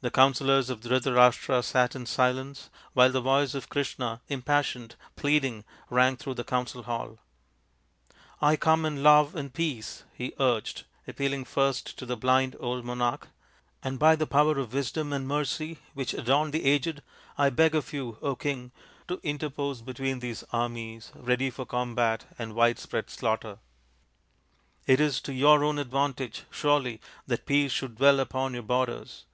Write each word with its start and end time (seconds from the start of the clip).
The 0.00 0.10
counsellors 0.10 0.68
of 0.68 0.82
Dhrita 0.82 1.10
rashtra 1.12 1.64
sat 1.64 1.96
in 1.96 2.04
silence, 2.04 2.68
while 2.92 3.10
the 3.10 3.22
voice 3.22 3.54
of 3.54 3.70
Krishna, 3.70 4.20
impassioned, 4.28 4.96
pleading, 5.16 5.64
rang 5.88 6.18
through 6.18 6.34
the 6.34 6.44
council 6.44 6.82
hall." 6.82 7.20
I 8.52 8.56
come 8.56 8.84
in 8.84 9.02
love 9.02 9.34
and 9.34 9.50
peace," 9.50 10.04
he 10.12 10.34
urged, 10.38 10.84
appealing 11.08 11.46
first 11.46 11.96
to 11.98 12.04
the 12.04 12.18
blind 12.18 12.54
old 12.60 12.84
monarch," 12.84 13.28
and 13.82 13.98
by 13.98 14.14
the 14.14 14.26
power 14.26 14.58
of 14.58 14.74
wisdom 14.74 15.10
and 15.10 15.26
mercy 15.26 15.72
THE 15.72 15.74
FIVE 15.74 15.80
TALL 15.80 16.04
SONS 16.04 16.12
OF 16.12 16.16
PANDU 16.16 16.32
101 16.32 16.50
which 16.50 16.50
adorn 16.50 16.50
the 16.50 16.70
aged, 16.70 17.02
I 17.38 17.48
beg 17.48 17.74
of 17.74 17.92
you, 17.94 18.36
King, 18.38 18.72
to 19.08 19.20
inter 19.22 19.48
pose 19.48 19.80
between 19.80 20.18
these 20.18 20.44
armies 20.52 21.12
ready 21.14 21.48
for 21.48 21.64
combat 21.64 22.26
and 22.38 22.52
widespread 22.54 23.08
slaughter. 23.08 23.56
It 24.86 25.00
is 25.00 25.22
to 25.22 25.32
your 25.32 25.64
own 25.64 25.78
advantage, 25.78 26.42
surely, 26.50 27.00
that 27.26 27.46
peace 27.46 27.72
should 27.72 27.94
dwell 27.96 28.20
upon 28.20 28.52
your 28.52 28.64
borders. 28.64 29.24